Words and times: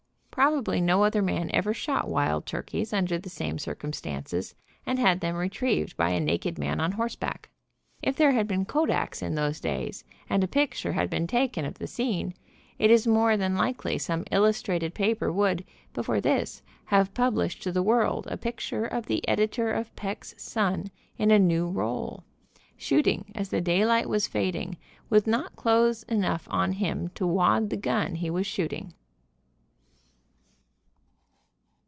Probably 0.31 0.81
no 0.81 1.03
other 1.03 1.21
man 1.21 1.51
ever 1.53 1.71
shot 1.71 2.07
wild 2.09 2.47
turkeys 2.47 2.93
under 2.93 3.19
the 3.19 3.29
same 3.29 3.59
circumstances 3.59 4.55
and 4.87 4.97
had 4.97 5.19
them 5.19 5.35
retrieved 5.35 5.95
by 5.97 6.09
a 6.11 6.19
naked 6.19 6.57
man 6.57 6.79
on 6.79 6.93
horseback. 6.93 7.49
If 8.01 8.15
there 8.15 8.31
had 8.31 8.47
been 8.47 8.65
kodaks 8.65 9.21
in 9.21 9.35
those 9.35 9.59
days 9.59 10.03
and 10.27 10.43
a 10.43 10.47
picture 10.47 10.93
had 10.93 11.11
been 11.11 11.27
taken 11.27 11.63
of 11.63 11.75
the 11.75 11.85
scene, 11.85 12.33
it 12.79 12.89
is 12.89 13.05
more 13.05 13.37
than 13.37 13.55
likely 13.55 13.99
some 13.99 14.25
illustrated 14.31 14.95
paper 14.95 15.31
would, 15.31 15.63
before 15.93 16.21
this, 16.21 16.63
have 16.85 17.13
pub 17.13 17.35
lished 17.35 17.59
to 17.61 17.71
the 17.71 17.83
world 17.83 18.25
a 18.31 18.37
picture 18.37 18.85
of 18.85 19.05
the 19.05 19.27
editor 19.27 19.71
of 19.71 19.95
Peck's 19.95 20.33
Sun 20.41 20.89
in 21.19 21.29
a 21.29 21.37
new 21.37 21.67
role, 21.69 22.23
shooting 22.77 23.31
as 23.35 23.49
the 23.49 23.61
daylight 23.61 24.09
was 24.09 24.27
fad 24.27 24.55
ing, 24.55 24.77
with 25.07 25.27
not 25.27 25.55
clothes 25.55 26.01
enough 26.03 26.47
on 26.49 26.71
him 26.71 27.09
to 27.09 27.27
wad 27.27 27.69
the 27.69 27.77
gun 27.77 28.15
he 28.15 28.29
was 28.31 28.47
shooting. 28.47 28.93